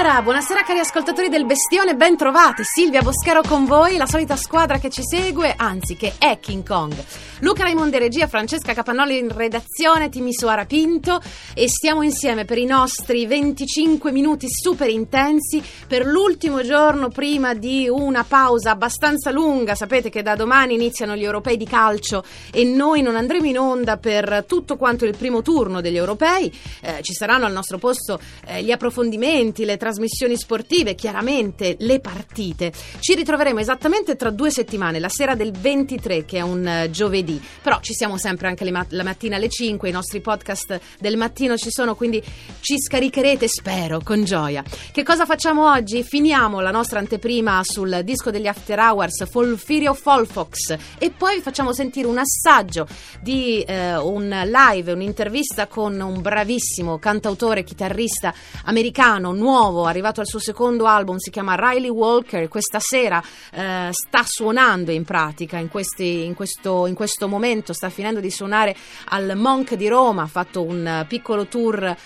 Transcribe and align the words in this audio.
Buonasera, 0.00 0.24
buonasera 0.24 0.62
cari 0.62 0.78
ascoltatori 0.78 1.28
del 1.28 1.44
Bestione, 1.44 1.94
ben 1.94 2.16
trovati. 2.16 2.62
Silvia 2.64 3.02
Boschero 3.02 3.42
con 3.46 3.66
voi, 3.66 3.98
la 3.98 4.06
solita 4.06 4.34
squadra 4.34 4.78
che 4.78 4.88
ci 4.88 5.02
segue, 5.04 5.52
anzi 5.54 5.94
che 5.94 6.14
è 6.16 6.38
King 6.40 6.66
Kong. 6.66 6.94
Luca 7.40 7.64
Raimondi 7.64 7.98
regia, 7.98 8.26
Francesca 8.26 8.72
Capannoli 8.72 9.18
in 9.18 9.28
redazione, 9.28 10.08
Timisoara 10.08 10.64
Pinto 10.64 11.20
e 11.54 11.68
stiamo 11.68 12.02
insieme 12.02 12.46
per 12.46 12.56
i 12.56 12.64
nostri 12.64 13.26
25 13.26 14.10
minuti 14.10 14.46
super 14.48 14.88
intensi 14.88 15.62
per 15.86 16.06
l'ultimo 16.06 16.62
giorno 16.62 17.08
prima 17.08 17.52
di 17.52 17.86
una 17.90 18.24
pausa 18.24 18.70
abbastanza 18.70 19.30
lunga. 19.30 19.74
Sapete 19.74 20.08
che 20.08 20.22
da 20.22 20.34
domani 20.34 20.74
iniziano 20.74 21.14
gli 21.14 21.24
europei 21.24 21.58
di 21.58 21.66
calcio 21.66 22.24
e 22.50 22.64
noi 22.64 23.02
non 23.02 23.16
andremo 23.16 23.46
in 23.46 23.58
onda 23.58 23.98
per 23.98 24.44
tutto 24.46 24.76
quanto 24.76 25.04
il 25.04 25.16
primo 25.16 25.42
turno 25.42 25.82
degli 25.82 25.96
europei. 25.96 26.50
Eh, 26.80 27.00
ci 27.02 27.12
saranno 27.12 27.44
al 27.44 27.52
nostro 27.52 27.76
posto 27.76 28.18
eh, 28.46 28.62
gli 28.62 28.70
approfondimenti, 28.70 29.66
le 29.66 29.76
trasmissioni 29.76 29.88
sportive, 29.92 30.94
chiaramente 30.94 31.76
le 31.80 32.00
partite. 32.00 32.72
Ci 32.98 33.14
ritroveremo 33.14 33.60
esattamente 33.60 34.16
tra 34.16 34.30
due 34.30 34.50
settimane, 34.50 34.98
la 34.98 35.08
sera 35.08 35.34
del 35.34 35.52
23 35.52 36.24
che 36.24 36.38
è 36.38 36.42
un 36.42 36.84
uh, 36.86 36.90
giovedì 36.90 37.40
però 37.62 37.80
ci 37.80 37.92
siamo 37.94 38.16
sempre 38.18 38.48
anche 38.48 38.68
mat- 38.70 38.92
la 38.92 39.04
mattina 39.04 39.36
alle 39.36 39.48
5, 39.48 39.88
i 39.88 39.92
nostri 39.92 40.20
podcast 40.20 40.80
del 40.98 41.16
mattino 41.16 41.56
ci 41.56 41.70
sono, 41.70 41.94
quindi 41.94 42.22
ci 42.60 42.78
scaricherete, 42.78 43.48
spero, 43.48 44.00
con 44.02 44.24
gioia. 44.24 44.62
Che 44.92 45.02
cosa 45.02 45.26
facciamo 45.26 45.70
oggi? 45.70 46.02
Finiamo 46.02 46.60
la 46.60 46.70
nostra 46.70 46.98
anteprima 46.98 47.60
sul 47.62 48.00
disco 48.04 48.30
degli 48.30 48.46
After 48.46 48.78
Hours, 48.78 49.28
Folfirio 49.28 49.94
Folfox, 49.94 50.76
e 50.98 51.10
poi 51.10 51.40
facciamo 51.40 51.72
sentire 51.72 52.06
un 52.06 52.18
assaggio 52.18 52.86
di 53.20 53.62
eh, 53.62 53.96
un 53.96 54.28
live, 54.28 54.92
un'intervista 54.92 55.66
con 55.66 56.00
un 56.00 56.20
bravissimo 56.20 56.98
cantautore, 56.98 57.64
chitarrista 57.64 58.32
americano, 58.64 59.32
nuovo, 59.32 59.79
arrivato 59.84 60.20
al 60.20 60.26
suo 60.26 60.38
secondo 60.38 60.86
album, 60.86 61.16
si 61.18 61.30
chiama 61.30 61.54
Riley 61.54 61.88
Walker, 61.88 62.48
questa 62.48 62.78
sera 62.80 63.22
eh, 63.52 63.88
sta 63.90 64.22
suonando 64.24 64.90
in 64.90 65.04
pratica 65.04 65.58
in, 65.58 65.68
questi, 65.68 66.24
in, 66.24 66.34
questo, 66.34 66.86
in 66.86 66.94
questo 66.94 67.28
momento 67.28 67.72
sta 67.72 67.90
finendo 67.90 68.20
di 68.20 68.30
suonare 68.30 68.76
al 69.08 69.32
Monk 69.36 69.74
di 69.74 69.88
Roma, 69.88 70.22
ha 70.22 70.26
fatto 70.26 70.62
un 70.62 71.04
piccolo 71.08 71.46
tour 71.46 71.84
eh, 71.84 71.96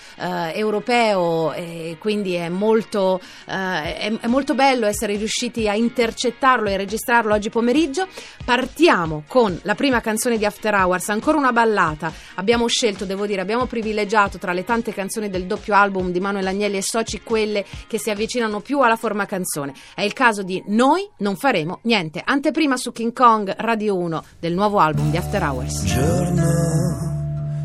europeo 0.53 1.53
e 1.53 1.97
quindi 1.99 2.33
è 2.33 2.49
molto, 2.49 3.19
eh, 3.47 3.97
è, 3.97 4.17
è 4.19 4.27
molto 4.27 4.53
bello 4.53 4.85
essere 4.85 5.15
riusciti 5.15 5.67
a 5.67 5.73
intercettarlo 5.73 6.69
e 6.69 6.77
registrarlo 6.77 7.33
oggi 7.33 7.49
pomeriggio. 7.49 8.07
Partiamo 8.43 9.23
con 9.27 9.57
la 9.63 9.75
prima 9.75 10.01
canzone 10.01 10.37
di 10.37 10.45
After 10.45 10.73
Hours, 10.73 11.09
ancora 11.09 11.37
una 11.37 11.51
ballata. 11.51 12.11
Abbiamo 12.35 12.67
scelto, 12.67 13.05
devo 13.05 13.25
dire, 13.25 13.41
abbiamo 13.41 13.65
privilegiato 13.65 14.37
tra 14.37 14.53
le 14.53 14.63
tante 14.63 14.93
canzoni 14.93 15.29
del 15.29 15.45
doppio 15.45 15.73
album 15.75 16.11
di 16.11 16.19
Manuel 16.19 16.47
Agnelli 16.47 16.77
e 16.77 16.81
Soci 16.81 17.21
quelle 17.21 17.64
che 17.87 17.99
si 17.99 18.09
avvicinano 18.09 18.59
più 18.61 18.79
alla 18.81 18.95
forma 18.95 19.25
canzone. 19.25 19.73
È 19.93 20.01
il 20.01 20.13
caso 20.13 20.43
di 20.43 20.63
Noi 20.67 21.09
non 21.17 21.35
faremo 21.35 21.79
niente. 21.83 22.21
Anteprima 22.23 22.77
su 22.77 22.91
King 22.91 23.13
Kong 23.13 23.53
Radio 23.57 23.97
1 23.97 24.23
del 24.39 24.53
nuovo 24.53 24.79
album 24.79 25.11
di 25.11 25.17
After 25.17 25.41
Hours. 25.43 25.83
Giorno 25.83 26.75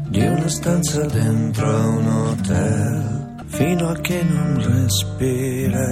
di 0.09 0.27
una 0.27 0.48
stanza 0.48 1.05
dentro 1.05 1.69
un 1.69 2.06
hotel, 2.06 3.44
fino 3.47 3.89
a 3.89 3.94
che 4.00 4.22
non 4.25 4.83
respirerai. 4.83 5.89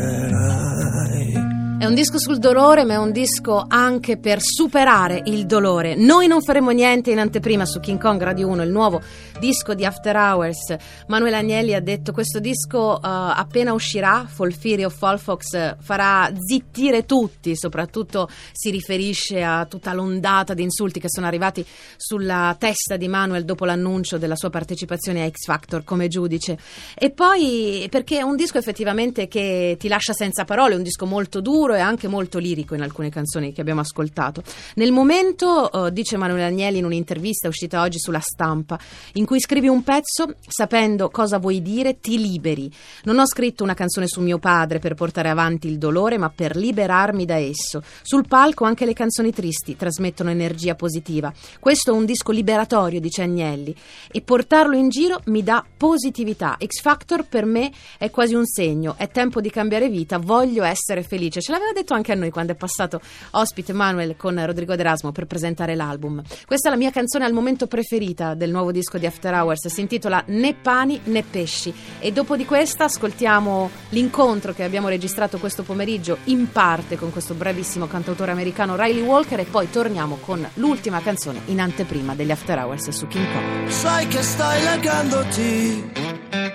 È 1.79 1.85
un 1.85 1.95
disco 1.95 2.19
sul 2.19 2.39
dolore, 2.39 2.83
ma 2.83 2.95
è 2.95 2.97
un 2.97 3.13
disco 3.13 3.65
anche 3.69 4.19
per 4.19 4.41
superare 4.43 5.23
il 5.27 5.47
dolore. 5.47 5.95
Noi 5.95 6.27
non 6.27 6.43
faremo 6.43 6.71
niente 6.71 7.13
in 7.13 7.21
anteprima 7.21 7.65
su 7.65 7.79
King 7.79 8.01
Kong 8.01 8.21
Radio 8.21 8.49
1, 8.49 8.65
il 8.65 8.71
nuovo 8.71 9.01
disco 9.39 9.75
di 9.75 9.85
After 9.85 10.17
Hours. 10.17 10.75
Manuel 11.07 11.35
Agnelli 11.35 11.75
ha 11.75 11.81
detto 11.81 12.11
questo 12.11 12.41
disco 12.41 12.99
uh, 13.01 13.01
appena 13.01 13.73
uscirà, 13.75 14.27
Folfiri 14.29 14.85
o 14.85 14.91
Folfox, 14.91 15.77
farà 15.79 16.29
zittire 16.37 17.07
tutti, 17.07 17.57
soprattutto 17.57 18.29
si 18.51 18.71
riferisce 18.71 19.45
a 19.45 19.65
tutta 19.67 19.93
l'ondata 19.93 20.55
di 20.55 20.65
insulti 20.65 20.99
che 20.99 21.09
sono 21.09 21.27
arrivati 21.27 21.65
sulla 21.97 22.57
testa 22.59 22.97
di 22.97 23.07
Manuel 23.07 23.45
dopo 23.45 23.65
l'annuncio 23.65 24.19
della 24.19 24.35
sua 24.35 24.51
partecipazione 24.51 25.23
a 25.23 25.31
X 25.31 25.45
Factor 25.45 25.85
come 25.85 26.09
giudice. 26.09 26.59
E 26.97 27.11
poi 27.11 27.87
perché 27.89 28.19
è 28.19 28.23
un 28.23 28.35
disco 28.35 28.59
effettivamente 28.59 29.29
che 29.29 29.77
ti 29.79 29.87
lascia 29.87 30.13
senza 30.13 30.45
parole, 30.45 30.75
un 30.75 30.83
disco 30.83 31.07
molto 31.07 31.41
duro 31.41 31.67
e 31.75 31.81
anche 31.81 32.09
molto 32.09 32.39
lirico 32.39 32.75
in 32.75 32.83
alcune 32.83 33.11
canzoni 33.11 33.53
che 33.53 33.61
abbiamo 33.61 33.81
ascoltato. 33.81 34.43
Nel 34.75 34.93
momento, 34.93 35.69
uh, 35.73 35.91
dice 35.91 36.17
Manuel 36.17 36.43
Agnelli 36.43 36.79
in 36.79 36.85
un'intervista 36.85 37.49
uscita 37.49 37.83
oggi 37.83 37.99
sulla 37.99 38.21
stampa, 38.21 38.79
in 39.15 39.25
cui 39.25 39.41
scrivi 39.41 39.69
un 39.69 39.83
pezzo 39.83 40.35
sapendo 40.47 41.11
cosa 41.11 41.39
vuoi 41.39 41.63
dire, 41.63 42.01
ti 42.01 42.19
liberi. 42.19 42.71
Non 43.05 43.19
ho 43.19 43.27
scritto 43.27 43.63
una 43.63 43.75
canzone 43.75 44.07
su 44.07 44.21
mio 44.21 44.39
padre 44.39 44.79
per 44.79 44.95
portare 44.95 45.29
avanti 45.29 45.69
il 45.69 45.79
dolore, 45.79 46.19
ma 46.19 46.31
per 46.31 46.57
liberarmi 46.57 47.25
da 47.25 47.37
esso. 47.37 47.83
Sul 48.03 48.27
palco 48.27 48.65
anche 48.65 48.85
le 48.85 48.93
canzoni 48.93 49.33
tristi 49.33 49.77
trasmettono 49.77 50.31
energia 50.31 50.75
positiva. 50.75 51.33
Questo 51.61 51.91
è 51.91 51.95
un 51.95 52.05
disco 52.05 52.33
liberatorio, 52.33 53.01
dice 53.01 53.23
Agnelli, 53.23 53.75
e 54.11 54.21
portarlo 54.23 54.77
in 54.77 54.89
giro 54.89 55.21
mi 55.27 55.43
dà 55.43 55.65
positività. 55.77 56.57
X 56.65 56.81
Factor 56.81 57.27
per 57.27 57.45
me 57.45 57.71
è 57.99 58.11
quasi 58.11 58.35
un 58.35 58.47
segno, 58.47 58.95
è 58.97 59.09
tempo 59.09 59.41
di 59.41 59.51
cambiare 59.51 59.89
vita, 59.89 60.19
voglio 60.19 60.65
essere 60.65 61.03
felice. 61.03 61.41
Ce 61.41 61.53
l'aveva 61.59 61.73
detto 61.73 61.95
anche 61.95 62.13
a 62.13 62.15
noi 62.15 62.31
quando 62.31 62.53
è 62.53 62.55
passato 62.55 63.01
ospite 63.33 63.73
Manuel 63.73 64.17
con 64.17 64.45
Rodrigo 64.45 64.77
D'Erasmo 64.77 65.13
per 65.13 65.27
presentare 65.27 65.75
l'album. 65.75 66.23
Questa 66.47 66.69
è 66.69 66.71
la 66.71 66.79
mia 66.79 66.91
canzone 66.91 67.25
al 67.25 67.33
momento 67.33 67.67
preferita 67.67 68.35
del 68.35 68.51
nuovo 68.51 68.73
disco 68.73 68.99
di 68.99 69.07
After 69.07 69.35
Hours, 69.35 69.67
si 69.69 69.81
intitola 69.81 70.23
Né 70.27 70.55
pani 70.55 71.01
né 71.05 71.23
pesci 71.23 71.73
e 71.99 72.13
dopo 72.13 72.37
di 72.37 72.45
questa 72.45 72.85
ascoltiamo 72.85 73.71
l'incontro 73.91 74.53
che 74.53 74.65
abbiamo 74.65 74.89
registrato 74.89 75.39
questo 75.39 75.63
pomeriggio 75.63 76.19
in 76.25 76.51
parte 76.51 76.97
con 76.97 77.11
questo 77.11 77.35
bravissimo 77.35 77.87
cantautore 77.87 78.31
americano 78.31 78.77
Riley 78.77 79.03
Walker 79.03 79.41
e 79.41 79.45
poi 79.45 79.71
torniamo 79.71 80.17
con 80.17 80.47
l'ultima 80.55 81.01
canzone 81.01 81.41
in 81.47 81.61
anteprima 81.61 82.15
degli 82.15 82.31
After 82.31 82.59
Hours 82.59 82.89
su 82.91 83.07
King 83.07 83.27
Kong. 83.33 83.69
Sai 83.69 84.07
che 84.07 84.23
stai 84.23 84.63
legandoti 84.63 86.48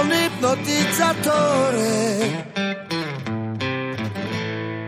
un 0.00 0.12
ipnotizzatore. 0.12 2.46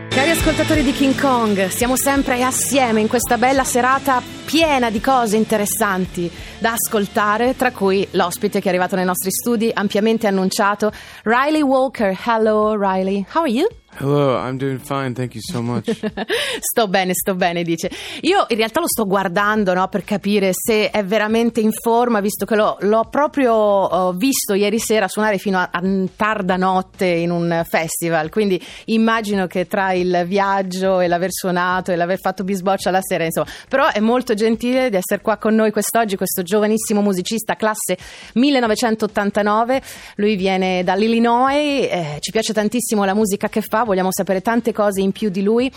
Cari 0.09 0.29
ascoltatori 0.29 0.83
di 0.83 0.91
King 0.91 1.19
Kong, 1.19 1.67
siamo 1.67 1.95
sempre 1.95 2.43
assieme 2.43 3.01
in 3.01 3.07
questa 3.07 3.37
bella 3.37 3.63
serata 3.63 4.21
piena 4.51 4.91
di 4.91 4.99
cose 4.99 5.37
interessanti 5.37 6.29
da 6.59 6.73
ascoltare, 6.73 7.55
tra 7.55 7.71
cui 7.71 8.05
l'ospite 8.11 8.59
che 8.59 8.65
è 8.65 8.67
arrivato 8.67 8.97
nei 8.97 9.05
nostri 9.05 9.31
studi, 9.31 9.71
ampiamente 9.73 10.27
annunciato, 10.27 10.91
Riley 11.23 11.61
Walker. 11.61 12.13
Hello 12.25 12.75
Riley, 12.75 13.25
how 13.33 13.43
are 13.43 13.49
you? 13.49 13.65
Hello, 13.99 14.37
I'm 14.37 14.57
doing 14.57 14.79
fine, 14.79 15.13
thank 15.13 15.35
you 15.35 15.41
so 15.43 15.61
much. 15.61 15.89
sto 16.59 16.87
bene, 16.87 17.13
sto 17.13 17.35
bene, 17.35 17.61
dice. 17.61 17.91
Io 18.21 18.45
in 18.47 18.55
realtà 18.55 18.79
lo 18.79 18.87
sto 18.87 19.05
guardando 19.05 19.73
no, 19.73 19.87
per 19.89 20.05
capire 20.05 20.51
se 20.53 20.89
è 20.89 21.03
veramente 21.03 21.59
in 21.59 21.71
forma, 21.71 22.21
visto 22.21 22.45
che 22.45 22.55
l'ho, 22.55 22.77
l'ho 22.79 23.07
proprio 23.11 23.53
uh, 23.53 24.15
visto 24.15 24.53
ieri 24.53 24.79
sera 24.79 25.09
suonare 25.09 25.37
fino 25.37 25.59
a, 25.59 25.69
a, 25.71 25.81
tarda 26.15 26.55
notte 26.55 27.05
in 27.05 27.31
un 27.31 27.63
festival. 27.67 28.29
Quindi 28.29 28.59
immagino 28.85 29.45
che 29.45 29.67
tra 29.67 29.91
il 29.91 30.23
viaggio 30.25 31.01
e 31.01 31.07
l'aver 31.07 31.31
suonato 31.31 31.91
e 31.91 31.97
l'aver 31.97 32.17
fatto 32.17 32.45
bisboccia 32.45 32.91
la 32.91 33.01
sera, 33.01 33.25
insomma. 33.25 33.47
Però 33.67 33.91
è 33.91 33.99
molto 33.99 34.33
gentile 34.41 34.89
di 34.89 34.95
essere 34.95 35.21
qua 35.21 35.37
con 35.37 35.53
noi 35.53 35.71
quest'oggi, 35.71 36.15
questo 36.15 36.41
giovanissimo 36.41 37.01
musicista, 37.01 37.55
classe 37.55 37.95
1989. 38.33 39.81
Lui 40.15 40.35
viene 40.35 40.83
dall'Illinois, 40.83 41.87
eh, 41.89 42.17
ci 42.19 42.31
piace 42.31 42.51
tantissimo 42.53 43.05
la 43.05 43.13
musica 43.13 43.49
che 43.49 43.61
fa 43.61 43.83
vogliamo 43.83 44.09
sapere 44.11 44.41
tante 44.41 44.73
cose 44.73 45.01
in 45.01 45.11
più 45.11 45.29
di 45.29 45.43
lui. 45.43 45.71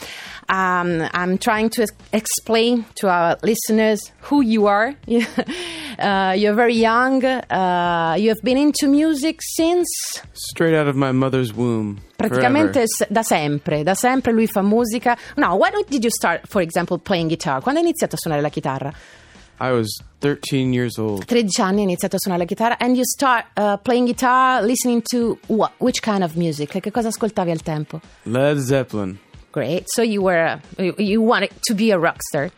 Um, 0.49 1.07
I'm 1.13 1.37
trying 1.37 1.69
to 1.71 1.85
explain 2.11 2.87
to 2.95 3.09
our 3.09 3.37
listeners 3.43 4.13
who 4.31 4.43
you 4.43 4.67
are. 4.67 4.95
uh, 5.07 6.33
you're 6.35 6.55
very 6.55 6.77
young. 6.77 7.23
Uh, 7.23 8.17
you 8.17 8.31
have 8.31 8.43
been 8.43 8.57
into 8.57 8.89
music 8.89 9.41
since? 9.43 10.23
Straight 10.33 10.75
out 10.75 10.89
of 10.89 10.97
my 10.97 11.13
mother's 11.13 11.53
womb. 11.53 12.01
Praticamente 12.29 12.85
da 13.09 13.23
sempre, 13.23 13.83
da 13.83 13.95
sempre 13.95 14.33
lui 14.33 14.47
fa 14.47 14.63
musica. 14.63 15.17
No, 15.37 15.55
when 15.57 15.73
did 15.89 16.03
you 16.03 16.11
start, 16.11 16.47
for 16.47 16.63
example, 16.63 16.99
playing 16.99 17.29
guitar? 17.29 17.61
Quando 17.61 17.81
hai 17.81 17.87
iniziato 17.87 18.15
a 18.15 18.19
suonare 18.19 18.43
la 18.43 18.49
chitarra? 18.49 18.93
I 19.61 19.71
was 19.71 20.03
13 20.19 20.73
years 20.73 20.99
old. 20.99 21.25
13 21.27 21.63
anni 21.63 21.79
hai 21.79 21.85
iniziato 21.85 22.17
a 22.17 22.19
suonare 22.19 22.43
la 22.43 22.49
chitarra 22.49 22.77
and 22.79 22.97
you 22.97 23.05
start 23.05 23.47
uh, 23.57 23.77
playing 23.79 24.07
guitar 24.07 24.63
listening 24.63 25.03
to 25.11 25.39
what? 25.47 25.73
Which 25.79 26.01
kind 26.01 26.23
of 26.23 26.35
music? 26.35 26.81
Che 26.81 26.91
cosa 26.91 27.09
ascoltavi 27.09 27.51
al 27.51 27.63
tempo? 27.63 28.01
Led 28.25 28.59
Zeppelin. 28.59 29.19
Great. 29.53 29.85
So 29.87 30.03
you 30.03 30.23
were 30.23 30.61
you, 30.79 30.95
you 30.99 31.23
wanted 31.23 31.51
to 31.69 31.75
be 31.75 31.93
a 31.93 31.99
rock 31.99 32.21
star. 32.23 32.51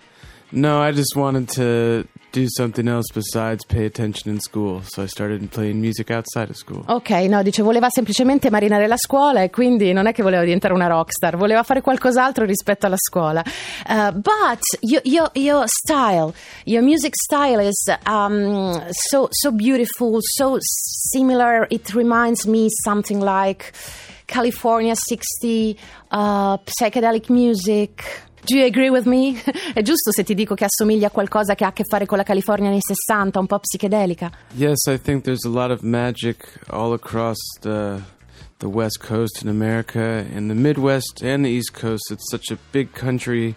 No, 0.51 0.81
I 0.81 0.93
just 0.93 1.15
wanted 1.15 1.49
to 1.57 2.07
do 2.37 2.47
something 2.49 2.87
else 2.87 3.11
besides 3.15 3.65
pay 3.65 3.87
attention 3.87 4.31
in 4.31 4.41
school, 4.41 4.83
so 4.85 5.03
I 5.03 5.06
started 5.06 5.49
playing 5.49 5.81
music 5.81 6.11
outside 6.11 6.50
of 6.50 6.56
school. 6.56 6.85
Ok, 6.87 7.11
no, 7.29 7.43
dice 7.43 7.62
voleva 7.62 7.88
semplicemente 7.88 8.50
marinare 8.50 8.87
la 8.87 8.99
scuola 8.99 9.43
e 9.43 9.49
quindi 9.49 9.93
non 9.94 10.06
è 10.06 10.12
che 10.12 10.23
voleva 10.23 10.43
diventare 10.43 10.75
una 10.75 10.87
rockstar, 10.87 11.37
voleva 11.37 11.62
fare 11.62 11.81
qualcos'altro 11.81 12.44
rispetto 12.44 12.85
alla 12.85 12.99
scuola. 12.99 13.43
Uh, 13.88 14.12
but 14.12 14.61
your, 14.81 15.00
your, 15.05 15.31
your 15.33 15.65
style, 15.67 16.35
your 16.65 16.83
music 16.83 17.15
style 17.15 17.67
is 17.67 17.91
um, 18.06 18.85
so, 18.91 19.29
so 19.31 19.50
beautiful, 19.50 20.19
so 20.21 20.59
similar. 20.61 21.67
It 21.71 21.94
reminds 21.94 22.44
me 22.44 22.67
something 22.69 23.23
like 23.23 23.73
California 24.27 24.94
60, 24.94 25.79
uh, 26.11 26.59
psychedelic 26.59 27.31
music. 27.31 28.05
Do 28.46 28.56
you 28.56 28.64
agree 28.64 28.90
with 28.90 29.06
me? 29.06 29.34
È 29.75 29.82
giusto 29.82 30.12
se 30.12 30.22
ti 30.22 30.32
dico 30.32 30.54
che 30.54 30.66
assomiglia 30.66 31.08
a 31.08 31.10
qualcosa 31.10 31.56
che 31.56 31.64
ha 31.64 31.69
a 31.69 31.72
che 31.72 31.82
fare 31.84 32.06
con 32.06 32.16
la 32.16 32.22
California 32.22 32.70
anni 32.70 32.78
60, 32.81 33.40
un 33.40 33.46
po' 33.46 33.58
psichedelica? 33.58 34.31
Yes, 34.54 34.87
I 34.87 35.00
think 35.00 35.25
there's 35.25 35.44
a 35.44 35.48
lot 35.48 35.72
of 35.72 35.82
magic 35.82 36.60
all 36.69 36.93
across 36.93 37.38
the 37.62 38.00
the 38.58 38.69
West 38.69 39.00
Coast 39.00 39.43
in 39.43 39.48
America 39.48 40.25
and 40.32 40.48
the 40.48 40.54
Midwest 40.54 41.22
and 41.25 41.44
the 41.44 41.50
East 41.50 41.72
Coast. 41.72 42.12
It's 42.12 42.31
such 42.31 42.52
a 42.52 42.58
big 42.70 42.93
country 42.93 43.56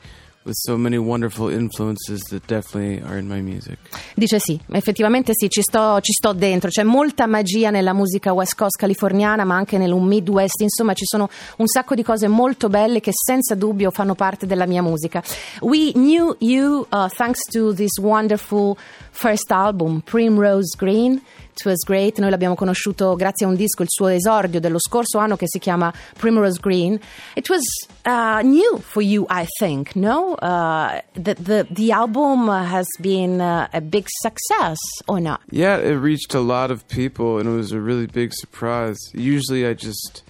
so. 3.62 3.71
Dice 4.15 4.39
sì, 4.39 4.59
effettivamente 4.71 5.33
sì, 5.36 5.50
ci 5.50 5.62
sto, 5.62 6.00
ci 6.01 6.13
sto 6.13 6.33
dentro, 6.33 6.69
c'è 6.69 6.83
molta 6.83 7.27
magia 7.27 7.69
nella 7.69 7.94
musica 7.94 8.31
West 8.31 8.56
Coast 8.56 8.77
californiana 8.77 9.44
ma 9.44 9.56
anche 9.56 9.77
nel 9.77 9.94
Midwest, 9.94 10.62
insomma 10.62 10.94
ci 10.94 11.06
sono 11.06 11.30
un 11.57 11.68
sacco 11.68 11.94
di 11.94 12.03
cose 12.03 12.27
molto 12.27 12.69
belle 12.69 13.01
che 13.01 13.12
senza 13.13 13.56
dubbio 13.56 13.91
fanno 13.91 14.15
parte 14.15 14.45
della 14.45 14.65
mia 14.65 14.81
musica. 14.81 15.21
We 15.59 15.91
knew 15.91 16.36
you 16.39 16.86
uh, 16.89 17.09
thanks 17.09 17.41
to 17.51 17.74
this 17.74 17.97
wonderful 18.00 18.77
first 19.12 19.51
album, 19.51 20.01
Primrose 20.01 20.75
Green. 20.77 21.21
It 21.60 21.66
was 21.66 21.84
great, 21.84 22.20
noi 22.20 22.30
l'abbiamo 22.30 22.56
conosciuto 22.56 23.16
grazie 23.16 23.46
a 23.46 23.50
un 23.50 23.56
disco, 23.56 23.82
il 23.84 23.90
suo 23.90 24.08
esordio 24.08 24.62
dello 24.62 24.80
scorso 24.80 25.18
anno 25.18 25.36
che 25.36 25.46
si 25.48 25.60
chiama 25.60 25.94
Primrose 26.18 26.58
Green. 26.62 26.98
It 27.36 27.50
was 27.50 27.62
uh, 28.06 28.42
new 28.42 28.80
for 28.80 29.02
you, 29.04 29.26
I 29.30 29.46
think, 29.60 29.94
no? 29.96 30.36
Uh, 30.42 31.02
the, 31.16 31.36
the, 31.36 31.68
the 31.70 31.92
album 31.92 32.48
has 32.48 32.88
been 33.02 33.42
uh, 33.42 33.68
a 33.74 33.82
big 33.82 34.06
success, 34.22 34.78
or 35.08 35.20
not? 35.20 35.42
Yeah, 35.52 35.78
it 35.78 35.98
reached 36.00 36.34
a 36.34 36.40
lot 36.40 36.72
of 36.72 36.88
people 36.88 37.40
and 37.40 37.50
it 37.50 37.56
was 37.58 37.74
a 37.74 37.80
really 37.82 38.08
big 38.08 38.32
surprise. 38.34 38.98
Usually 39.14 39.68
I 39.68 39.74
just 39.74 40.24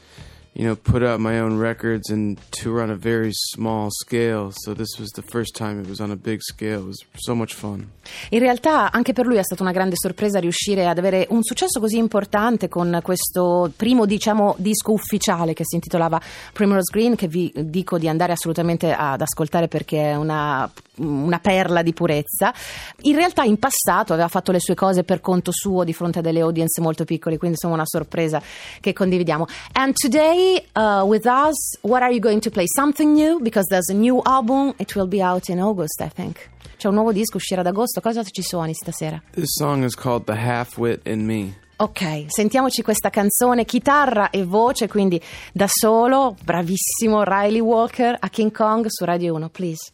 you 0.60 0.66
know, 0.66 0.76
put 0.76 1.02
out 1.02 1.22
my 1.22 1.40
own 1.40 1.58
records 1.58 2.10
and 2.10 2.38
tour 2.52 2.82
on 2.82 2.90
a 2.90 2.96
very 2.96 3.32
small 3.32 3.88
scale. 3.90 4.52
So 4.54 4.74
this 4.74 5.00
was 5.00 5.10
the 5.12 5.22
first 5.22 5.56
time 5.56 5.80
it 5.80 5.88
was 5.88 6.02
on 6.02 6.12
a 6.12 6.18
big 6.18 6.42
scale. 6.42 6.82
It 6.82 6.86
was 6.86 7.06
so 7.16 7.34
much 7.34 7.54
fun. 7.54 7.90
In 8.32 8.40
realtà 8.40 8.92
anche 8.92 9.14
per 9.14 9.26
lui 9.26 9.38
è 9.38 9.44
stata 9.44 9.64
una 9.64 9.72
grande 9.72 9.96
sorpresa 9.96 10.38
riuscire 10.38 10.86
ad 10.86 10.98
avere 10.98 11.28
un 11.30 11.44
successo 11.44 11.80
così 11.80 11.98
importante 11.98 12.68
con 12.68 13.00
questo 13.02 13.72
primo, 13.74 14.06
diciamo, 14.06 14.56
disco 14.58 14.92
ufficiale 14.92 15.54
che 15.54 15.64
si 15.66 15.76
intitolava 15.76 16.20
Primrose 16.52 16.92
Green, 16.92 17.16
che 17.16 17.30
vi 17.30 17.54
dico 17.56 17.98
di 17.98 18.10
andare 18.10 18.34
assolutamente 18.34 18.92
ad 18.92 19.22
ascoltare 19.22 19.70
perché 19.70 20.12
è 20.12 20.16
una, 20.16 20.70
una 21.00 21.40
perla 21.40 21.82
di 21.82 21.94
purezza. 21.94 22.54
In 23.02 23.16
realtà 23.16 23.44
in 23.44 23.58
passato 23.58 24.14
aveva 24.14 24.28
fatto 24.28 24.52
le 24.52 24.60
sue 24.60 24.76
cose 24.76 25.04
per 25.04 25.22
conto 25.22 25.52
suo 25.52 25.84
di 25.84 25.94
fronte 25.94 26.20
a 26.20 26.22
delle 26.22 26.42
audience 26.42 26.82
molto 26.82 27.06
piccole, 27.06 27.38
quindi 27.38 27.56
insomma 27.56 27.76
una 27.76 27.86
sorpresa 27.86 28.42
che 28.80 28.94
condividiamo. 28.94 29.46
And 29.74 29.94
today 29.94 30.64
uh, 30.74 31.04
with 31.06 31.26
us. 31.26 31.78
What 31.82 32.02
are 32.02 32.12
you 32.12 32.20
going 32.20 32.42
to 32.42 32.50
play? 32.50 32.66
Something 32.68 33.14
new? 33.14 33.40
Because 33.40 33.68
there's 33.70 33.90
a 33.90 33.94
new 33.94 34.22
album. 34.24 34.74
It 34.78 34.96
will 34.96 35.08
be 35.08 35.22
out 35.22 35.50
in 35.50 35.60
August, 35.60 36.02
I 36.02 36.10
think. 36.14 36.50
C'è 36.78 36.88
un 36.88 36.94
nuovo 36.94 37.12
disco, 37.12 37.38
uscirà 37.38 37.62
ad 37.62 37.68
agosto. 37.68 38.00
Cosa 38.00 38.24
ci 38.24 38.42
suoni 38.42 38.74
stasera? 38.74 39.22
This 39.32 39.56
song 39.58 39.84
is 39.84 39.96
called 39.96 40.24
The 40.24 40.34
Half 40.34 40.78
Wit 40.78 41.08
in 41.08 41.26
Me. 41.26 41.68
Ok, 41.82 42.26
sentiamoci 42.28 42.82
questa 42.82 43.10
canzone, 43.10 43.64
chitarra 43.64 44.32
e 44.32 44.44
voce, 44.44 44.90
quindi 44.90 45.22
da 45.54 45.68
solo, 45.68 46.36
bravissimo 46.44 47.24
Riley 47.24 47.62
Walker 47.62 48.18
a 48.20 48.28
King 48.28 48.52
Kong 48.52 48.86
su 48.90 49.06
Radio 49.06 49.36
1, 49.36 49.50
please. 49.50 49.92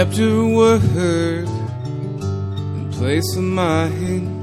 Kept 0.00 0.16
her 0.16 0.46
word 0.46 1.46
in 1.46 2.90
place 2.92 3.36
of 3.36 3.42
mine. 3.42 4.42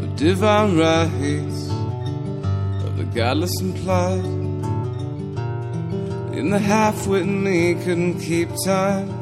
The 0.00 0.08
divine 0.16 0.76
rights 0.76 1.68
of 2.84 2.96
the 2.96 3.04
godless 3.14 3.52
implied. 3.60 4.24
In 6.34 6.50
the 6.50 6.58
half 6.58 7.06
wit 7.06 7.22
in 7.22 7.44
me 7.44 7.74
couldn't 7.74 8.18
keep 8.18 8.48
time. 8.64 9.15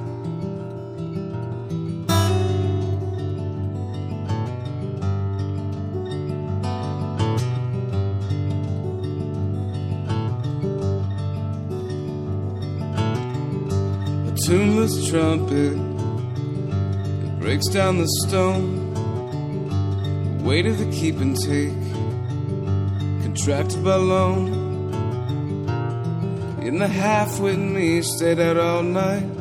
Tuneless 14.85 15.09
trumpet 15.09 15.73
it 17.25 17.41
breaks 17.41 17.67
down 17.69 17.99
the 17.99 18.09
stone. 18.27 18.93
The 20.39 20.45
weight 20.45 20.67
of 20.67 20.79
the 20.79 20.91
keep 20.91 21.17
and 21.17 21.37
take, 21.37 21.73
contracted 23.23 23.83
by 23.83 23.97
loan. 23.97 24.63
In 26.63 26.79
the 26.79 26.89
half 26.89 27.41
with 27.41 27.59
me, 27.59 28.03
stayed 28.03 28.39
out 28.39 28.57
all 28.57 28.83
night. 28.83 29.34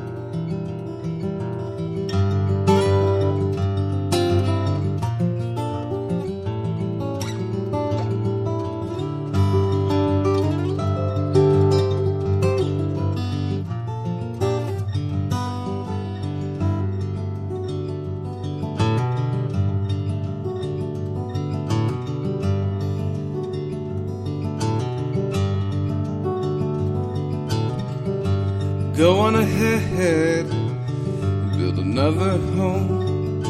Go 29.04 29.20
on 29.20 29.36
ahead, 29.36 30.46
and 30.46 31.52
build 31.58 31.78
another 31.78 32.38
home 32.56 33.44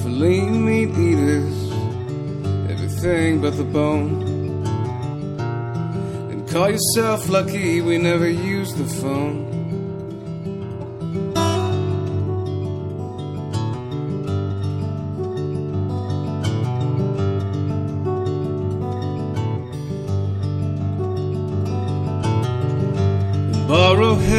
for 0.00 0.10
lean 0.10 0.66
meat 0.66 0.90
eaters, 0.90 1.72
everything 2.70 3.40
but 3.40 3.56
the 3.56 3.64
bone. 3.64 4.20
And 6.30 6.46
call 6.46 6.68
yourself 6.68 7.30
lucky 7.30 7.80
we 7.80 7.96
never 7.96 8.28
used 8.28 8.76
the 8.76 8.84
phone. 9.00 9.57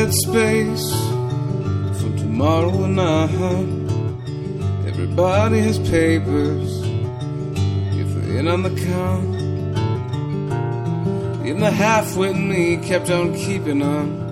Headspace 0.09 0.89
from 1.99 2.17
tomorrow 2.17 2.87
night. 2.87 3.29
Everybody 4.87 5.59
has 5.59 5.77
papers 5.77 6.81
if 7.93 8.07
they're 8.15 8.39
in 8.39 8.47
on 8.47 8.63
the 8.63 8.71
count. 8.71 9.35
In 11.45 11.59
the 11.59 11.69
half 11.69 12.15
with 12.15 12.35
me 12.35 12.77
kept 12.77 13.11
on 13.11 13.35
keeping 13.35 13.83
on. 13.83 14.28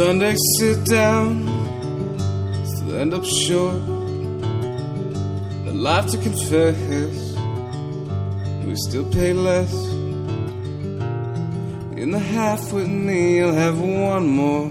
Sunday 0.00 0.34
sit 0.56 0.82
down, 0.86 1.44
still 2.64 2.96
end 2.96 3.12
up 3.12 3.22
short. 3.22 3.82
A 5.66 5.72
life 5.74 6.06
to 6.12 6.16
confess, 6.16 7.16
we 8.64 8.74
still 8.76 9.04
pay 9.12 9.34
less. 9.34 9.74
In 12.00 12.12
the 12.12 12.18
half 12.18 12.72
with 12.72 12.88
me, 12.88 13.36
you'll 13.36 13.52
have 13.52 13.78
one 13.78 14.26
more. 14.26 14.70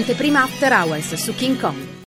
Anteprima 0.00 0.44
After 0.44 0.72
Hours 0.72 1.14
su 1.20 1.34
King 1.34 1.60
Kong. 1.60 1.90